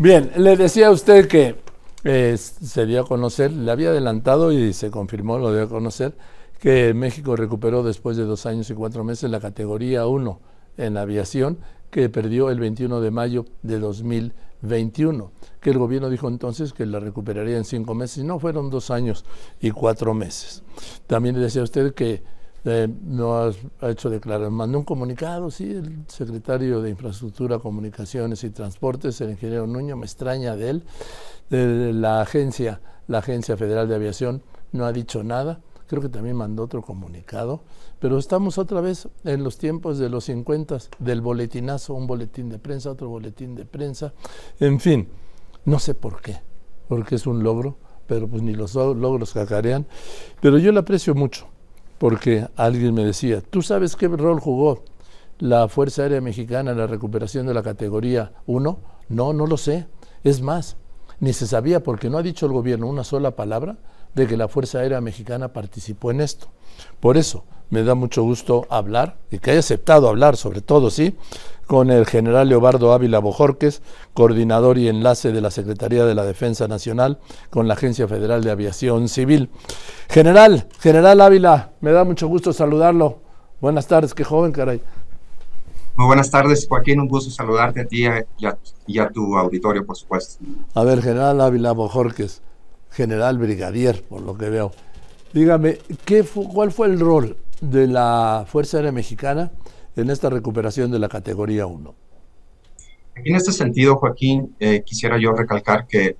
[0.00, 1.56] Bien, le decía a usted que
[2.04, 6.16] eh, se dio a conocer, le había adelantado y se confirmó, lo dio a conocer,
[6.58, 10.40] que México recuperó después de dos años y cuatro meses la categoría 1
[10.78, 11.58] en aviación
[11.90, 16.98] que perdió el 21 de mayo de 2021, que el gobierno dijo entonces que la
[16.98, 19.26] recuperaría en cinco meses, y no fueron dos años
[19.60, 20.62] y cuatro meses.
[21.06, 22.22] También le decía a usted que
[22.64, 28.50] eh, no ha, hecho declarar, mandó un comunicado, sí, el secretario de Infraestructura, Comunicaciones y
[28.50, 30.84] Transportes, el ingeniero Nuño, me extraña de él,
[31.48, 36.36] de la agencia, la Agencia Federal de Aviación, no ha dicho nada, creo que también
[36.36, 37.62] mandó otro comunicado,
[37.98, 42.58] pero estamos otra vez en los tiempos de los 50, del boletinazo, un boletín de
[42.58, 44.12] prensa, otro boletín de prensa,
[44.60, 45.08] en fin,
[45.64, 46.40] no sé por qué,
[46.88, 49.86] porque es un logro, pero pues ni los logros cacarean,
[50.40, 51.48] pero yo le aprecio mucho,
[52.00, 54.84] porque alguien me decía, ¿tú sabes qué rol jugó
[55.38, 58.80] la Fuerza Aérea Mexicana en la recuperación de la categoría 1?
[59.10, 59.86] No, no lo sé.
[60.24, 60.78] Es más,
[61.18, 63.76] ni se sabía porque no ha dicho el gobierno una sola palabra
[64.14, 66.48] de que la Fuerza Aérea Mexicana participó en esto.
[67.00, 71.16] Por eso me da mucho gusto hablar y que haya aceptado hablar, sobre todo, sí,
[71.66, 73.80] con el general Leobardo Ávila Bojorques,
[74.12, 78.50] coordinador y enlace de la Secretaría de la Defensa Nacional con la Agencia Federal de
[78.50, 79.50] Aviación Civil.
[80.08, 83.20] General, general Ávila, me da mucho gusto saludarlo.
[83.60, 84.82] Buenas tardes, qué joven, caray.
[85.96, 86.98] Muy buenas tardes, Joaquín.
[86.98, 88.04] Un gusto saludarte a ti
[88.88, 90.42] y a, tu auditorio, por supuesto.
[90.74, 92.42] A ver, general Ávila Bojorques
[92.90, 94.72] general brigadier, por lo que veo.
[95.32, 99.52] Dígame, ¿qué ¿cuál fue el rol de la Fuerza Aérea Mexicana
[99.96, 101.94] en esta recuperación de la categoría 1?
[103.16, 106.16] En este sentido, Joaquín, eh, quisiera yo recalcar que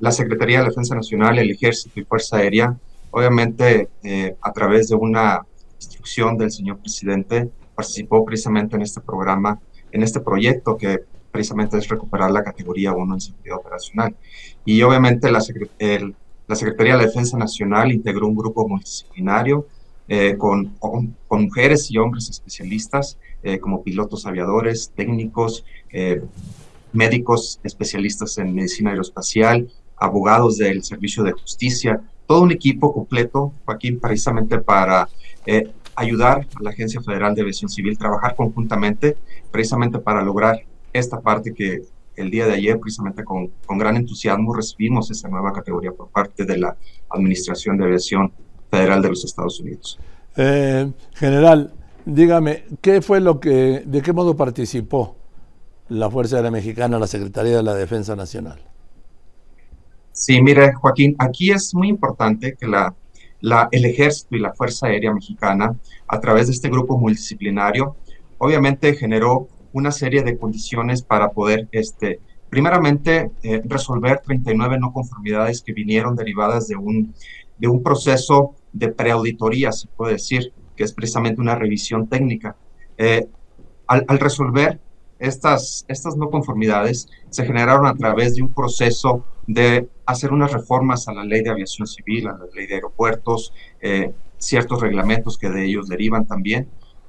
[0.00, 2.76] la Secretaría de Defensa Nacional, el Ejército y Fuerza Aérea,
[3.10, 5.42] obviamente eh, a través de una
[5.76, 9.60] instrucción del señor presidente, participó precisamente en este programa,
[9.92, 11.00] en este proyecto que
[11.30, 14.16] precisamente es recuperar la categoría 1 en seguridad operacional.
[14.64, 15.40] Y obviamente la,
[16.48, 19.66] la Secretaría de Defensa Nacional integró un grupo multidisciplinario
[20.10, 26.22] eh, con, con, mujeres y hombres especialistas, eh, como pilotos aviadores, técnicos, eh,
[26.94, 34.00] médicos especialistas en medicina aeroespacial, abogados del Servicio de Justicia, todo un equipo completo, Joaquín,
[34.00, 35.10] precisamente para
[35.94, 39.18] ayudar a la Agencia Federal de Aviación Civil, trabajar conjuntamente,
[39.50, 40.62] precisamente para lograr
[40.92, 41.82] esta parte que
[42.16, 46.44] el día de ayer, precisamente con, con gran entusiasmo, recibimos esa nueva categoría por parte
[46.44, 46.76] de la
[47.10, 48.32] Administración de Aviación
[48.70, 49.98] Federal de los Estados Unidos.
[50.36, 51.72] Eh, general,
[52.04, 55.16] dígame, ¿qué fue lo que, de qué modo participó
[55.88, 58.60] la Fuerza Aérea Mexicana, la Secretaría de la Defensa Nacional?
[60.12, 62.94] Sí, mire, Joaquín, aquí es muy importante que la,
[63.40, 65.76] la, el Ejército y la Fuerza Aérea Mexicana,
[66.08, 67.96] a través de este grupo multidisciplinario,
[68.38, 72.20] obviamente generó una serie de condiciones para poder, este,
[72.50, 77.14] primeramente, eh, resolver 39 no conformidades que vinieron derivadas de un,
[77.58, 82.56] de un proceso de preauditoría, se puede decir, que es precisamente una revisión técnica.
[82.96, 83.26] Eh,
[83.86, 84.80] al, resolver
[85.18, 91.08] estas, estas no conformidades, se generaron a través de un proceso de hacer unas reformas
[91.08, 95.48] a la ley de aviación civil, a la ley de aeropuertos, eh, ciertos reglamentos que
[95.50, 96.68] de ellos derivan también,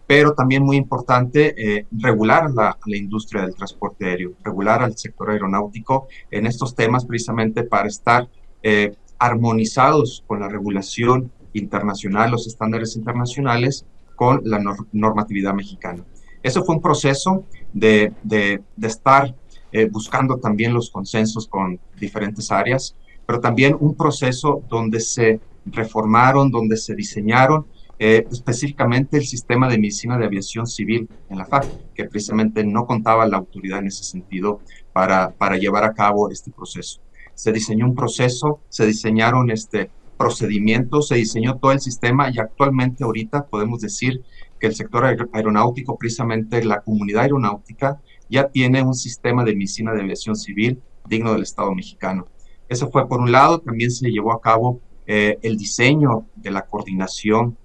[0.10, 5.30] pero también muy importante eh, regular la, la, industria del transporte aéreo, regular al sector
[5.30, 8.28] aeronáutico en estos temas precisamente para estar
[8.64, 14.60] eh, armonizados con la regulación internacional, los estándares internacionales, con la
[14.94, 16.04] normatividad mexicana.
[16.42, 19.36] Eso fue un proceso de, de, de estar
[19.72, 22.96] eh, buscando también los consensos con diferentes áreas,
[23.28, 27.68] pero también un proceso donde se reformaron, donde se diseñaron
[28.00, 32.86] eh, específicamente el sistema de medicina de aviación civil en la FAC, que precisamente no
[32.86, 34.62] contaba la autoridad en ese sentido
[34.94, 37.02] para, para llevar a cabo este proceso.
[37.36, 43.04] Se diseñó un proceso, se diseñaron este, procedimientos, se diseñó todo el sistema y actualmente
[43.04, 44.22] ahorita podemos decir
[44.60, 50.02] que el sector aeronáutico, precisamente la comunidad aeronáutica, ya tiene un sistema de medicina de
[50.02, 52.28] aviación civil digno del Estado mexicano.
[52.68, 56.62] Eso fue por un lado, también se llevó a cabo eh, el diseño de la
[56.62, 57.58] coordinación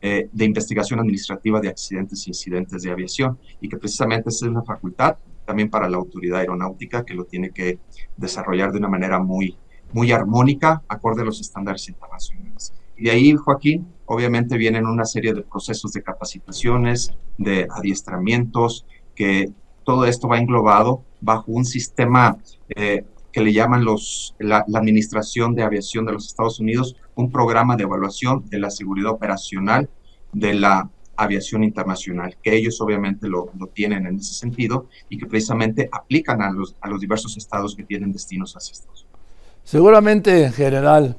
[0.00, 4.62] eh, de investigación administrativa de accidentes e incidentes de aviación y que precisamente es una
[4.62, 7.78] facultad también para la autoridad aeronáutica que lo tiene que
[8.16, 9.56] desarrollar de una manera muy,
[9.92, 12.72] muy armónica, acorde a los estándares internacionales.
[12.96, 18.84] Y de ahí, Joaquín, obviamente vienen una serie de procesos de capacitaciones, de adiestramientos,
[19.14, 19.50] que
[19.84, 22.36] todo esto va englobado bajo un sistema
[22.68, 27.76] eh, que le llaman los, la, Administración de Aviación de los Estados Unidos, un programa
[27.76, 29.88] de evaluación de la seguridad operacional
[30.32, 35.26] de la aviación internacional, que ellos obviamente lo, lo, tienen en ese sentido y que
[35.26, 39.20] precisamente aplican a los, a los diversos estados que tienen destinos hacia Estados Unidos.
[39.64, 41.18] Seguramente en general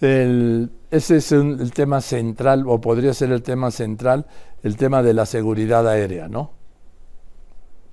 [0.00, 4.26] el, ese es un, el tema central, o podría ser el tema central,
[4.62, 6.52] el tema de la seguridad aérea, ¿no?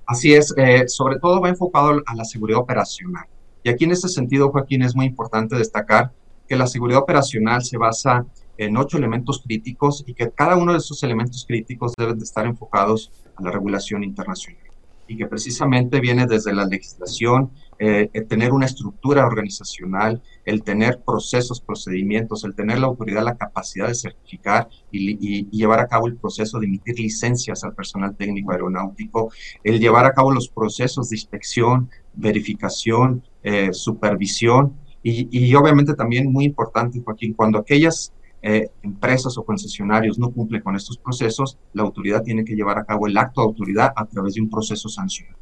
[0.06, 3.24] Así es, eh, sobre todo va enfocado a la seguridad operacional.
[3.64, 6.12] Y aquí en este sentido, Joaquín, es muy importante destacar
[6.46, 8.26] que la seguridad operacional se basa
[8.58, 12.46] en ocho elementos críticos y que cada uno de esos elementos críticos deben de estar
[12.46, 14.60] enfocados a la regulación internacional.
[15.08, 21.00] Y que precisamente viene desde la legislación, eh, el tener una estructura organizacional, el tener
[21.02, 26.16] procesos, procedimientos, el tener la autoridad, la capacidad de certificar y, llevar a cabo el
[26.16, 29.32] proceso de emitir licencias al personal técnico aeronáutico,
[29.62, 36.32] el llevar a cabo los procesos de inspección, verificación, eh, supervisión y, y obviamente también
[36.32, 38.12] muy importante, Joaquín, cuando aquellas
[38.46, 42.84] eh, empresas o concesionarios no cumplen con estos procesos, la autoridad tiene que llevar a
[42.84, 45.38] cabo el acto de autoridad a través de un proceso sancionado.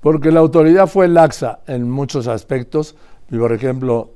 [0.00, 2.94] Porque la autoridad fue laxa en muchos aspectos.
[3.28, 4.12] Por ejemplo,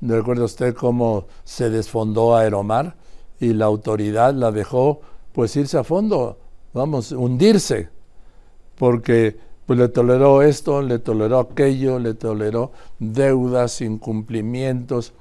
[0.00, 2.96] recuerda usted cómo se desfondó Aeromar
[3.38, 5.02] y la autoridad la dejó
[5.32, 6.38] pues irse a fondo,
[6.72, 7.90] vamos, hundirse,
[8.76, 9.36] porque
[9.66, 15.14] pues le toleró esto, le toleró aquello, le toleró deudas, incumplimientos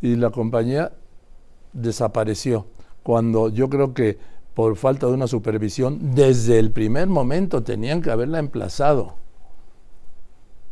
[0.00, 0.92] y la compañía
[1.72, 2.66] desapareció,
[3.02, 4.18] cuando yo creo que
[4.54, 9.16] por falta de una supervisión, desde el primer momento tenían que haberla emplazado.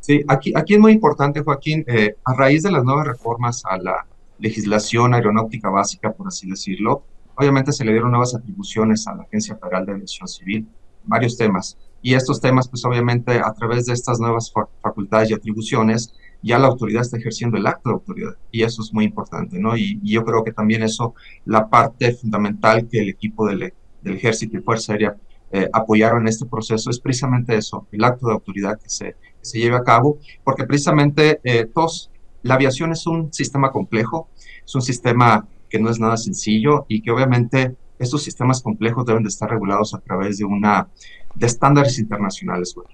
[0.00, 3.76] Sí, aquí, aquí es muy importante, Joaquín, eh, a raíz de las nuevas reformas a
[3.78, 4.06] la
[4.38, 7.04] legislación aeronáutica básica, por así decirlo,
[7.34, 10.66] obviamente se le dieron nuevas atribuciones a la Agencia Federal de Aviación Civil,
[11.04, 11.76] varios temas.
[12.04, 14.52] Y estos temas, pues obviamente, a través de estas nuevas
[14.82, 16.12] facultades y atribuciones,
[16.42, 19.74] ya la autoridad está ejerciendo el acto de autoridad y eso es muy importante, ¿no?
[19.74, 21.14] Y, yo creo que también eso,
[21.46, 23.72] la parte fundamental que el equipo del,
[24.04, 25.16] Ejército y Fuerza Aérea
[25.50, 29.58] eh, apoyaron en este proceso es precisamente eso, el acto de autoridad que se, se
[29.58, 32.10] lleve a cabo, porque precisamente eh, todos,
[32.42, 34.28] la aviación es un sistema complejo,
[34.62, 39.22] es un sistema que no es nada sencillo y que obviamente estos sistemas complejos deben
[39.22, 40.88] de estar regulados a través de una
[41.34, 42.74] de estándares internacionales.
[42.74, 42.86] Güey.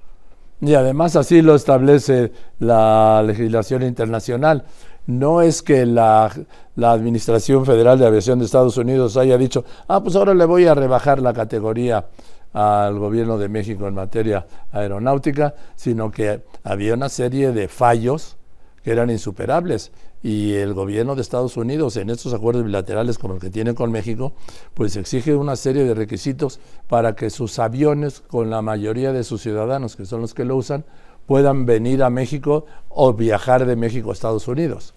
[0.60, 4.64] Y además así lo establece la legislación internacional.
[5.06, 6.30] No es que la,
[6.76, 10.66] la, Administración Federal de Aviación de Estados Unidos haya dicho, ah, pues ahora le voy
[10.66, 12.06] a rebajar la categoría
[12.52, 18.36] al gobierno de México en materia aeronáutica, sino que había una serie de fallos
[18.82, 19.92] que eran insuperables
[20.22, 23.90] y el gobierno de Estados Unidos en estos acuerdos bilaterales como el que tiene con
[23.90, 24.32] México,
[24.74, 29.42] pues exige una serie de requisitos para que sus aviones, con la mayoría de sus
[29.42, 30.84] ciudadanos, que son los que lo usan,
[31.26, 34.94] puedan venir a México o viajar de México a Estados Unidos.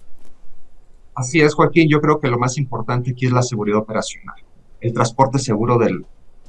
[1.16, 1.88] Así es, Joaquín.
[1.90, 4.36] Yo creo que lo más importante aquí es la seguridad operacional,
[4.82, 6.06] el transporte seguro del,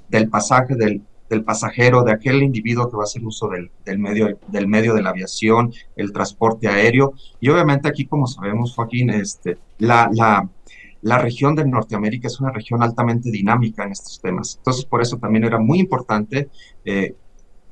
[0.08, 1.02] del pasaje, del,
[1.34, 4.94] del pasajero, de aquel individuo que va a hacer uso del, del, medio, del medio
[4.94, 7.14] de la aviación, el transporte aéreo.
[7.40, 10.48] Y obviamente aquí, como sabemos, Joaquín, este, la, la,
[11.02, 14.56] la región de Norteamérica es una región altamente dinámica en estos temas.
[14.56, 16.48] Entonces, por eso también era muy importante
[16.84, 17.14] eh,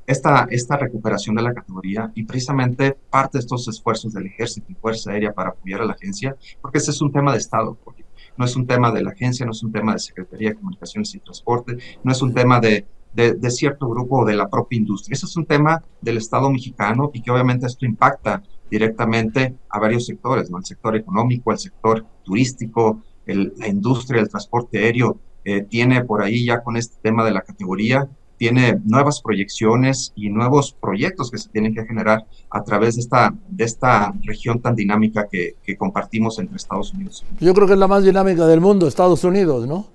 [0.07, 4.75] esta, esta recuperación de la categoría y precisamente parte de estos esfuerzos del Ejército y
[4.75, 8.05] Fuerza Aérea para apoyar a la agencia, porque ese es un tema de Estado, porque
[8.37, 11.15] no es un tema de la agencia, no es un tema de Secretaría de Comunicaciones
[11.15, 15.15] y Transporte, no es un tema de de, cierto grupo de la propia industria.
[15.15, 20.07] Ese es un tema del Estado mexicano y que obviamente esto impacta directamente a varios
[20.07, 20.59] sectores, ¿no?
[20.59, 26.47] El sector económico, el sector turístico, la industria, el transporte aéreo, eh, tiene por ahí
[26.47, 28.09] ya con este tema de la categoría,
[28.39, 33.33] tiene nuevas proyecciones y nuevos proyectos que se tienen que generar a través de esta,
[33.49, 37.25] de esta región tan dinámica que, que compartimos entre Estados Unidos.
[37.39, 39.87] Yo creo que es la más dinámica del mundo, Estados Unidos, ¿no?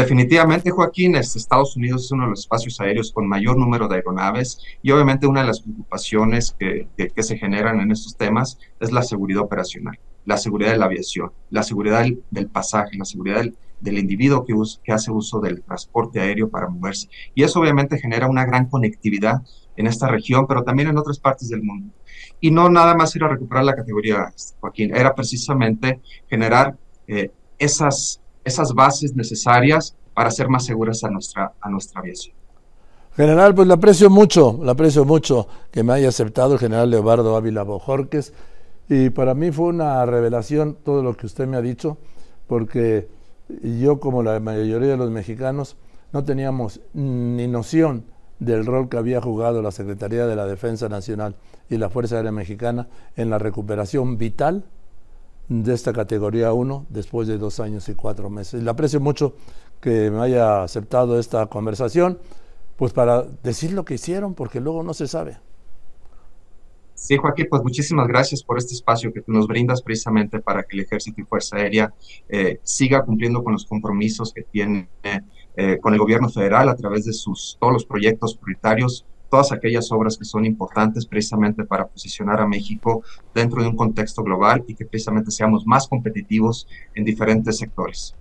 [0.00, 3.96] Definitivamente, Joaquín, este, Estados Unidos es uno de los espacios aéreos con mayor número de
[3.96, 6.88] aeronaves y obviamente una de las preocupaciones que,
[7.18, 11.62] se generan en estos temas es la seguridad operacional, la seguridad de la aviación, la
[11.62, 13.44] seguridad del, pasaje, la seguridad
[13.80, 17.10] del, individuo que, hace uso del transporte aéreo para moverse.
[17.34, 19.42] Y eso obviamente genera una gran conectividad
[19.76, 21.92] en esta región, pero también en otras partes del mundo.
[22.40, 28.19] Y no nada más ir a recuperar la categoría, Joaquín, era precisamente generar eh, esas
[28.44, 32.34] esas bases necesarias para hacer más seguras a nuestra, a nuestra aviación.
[33.16, 37.64] General, pues le aprecio mucho, le aprecio mucho que me haya aceptado general Leobardo Ávila
[37.64, 38.32] Bojorques
[38.88, 41.98] y para mí fue una revelación todo lo que usted me ha dicho,
[42.46, 43.08] porque
[43.62, 45.76] yo como la mayoría de los mexicanos
[46.12, 48.04] no teníamos ni noción
[48.38, 51.36] del rol que había jugado la Secretaría de la Defensa Nacional
[51.68, 54.64] y la Fuerza Aérea Mexicana en la recuperación vital
[55.50, 58.62] de esta categoría 1 después de dos años y cuatro meses.
[58.62, 59.34] Le aprecio mucho
[59.80, 62.20] que me haya aceptado esta conversación,
[62.76, 65.38] pues para decir lo que hicieron, porque luego no se sabe.
[66.94, 70.84] Sí, Joaquín, pues muchísimas gracias por este espacio que nos brindas precisamente para que el
[70.84, 71.92] Ejército y Fuerza Aérea
[72.28, 74.88] eh, siga cumpliendo con los compromisos que tiene
[75.56, 79.90] eh, con el gobierno federal a través de sus todos los proyectos prioritarios, todas aquellas
[79.92, 83.02] obras que son importantes precisamente para posicionar a México
[83.34, 88.14] dentro de un contexto global y que precisamente seamos más competitivos en diferentes sectores.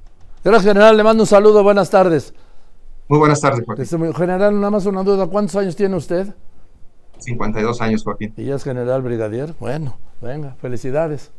[0.44, 0.96] Gracias, general.
[0.96, 1.63] Le mando un saludo.
[1.63, 2.34] Buenas tardes.
[3.10, 3.84] Muy buenas tardes, Joaquín.
[3.84, 5.28] Este, general, nada más una duda.
[5.28, 6.34] ¿Cuántos años tiene usted?
[7.18, 8.34] 52 años, Joaquín.
[8.38, 9.56] ¿Y ya es general brigadier?
[9.60, 11.32] Bueno, venga, felicidades.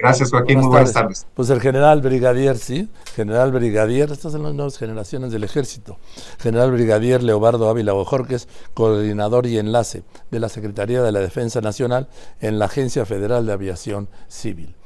[0.00, 0.60] Gracias, Joaquín.
[0.60, 1.26] Muy buenas tardes.
[1.34, 5.98] Pues el general brigadier, sí, general brigadier, estas son las nuevas generaciones del ejército.
[6.38, 12.08] General brigadier Leobardo Ávila Bojorques, coordinador y enlace de la Secretaría de la Defensa Nacional
[12.40, 14.74] en la Agencia Federal de Aviación Civil.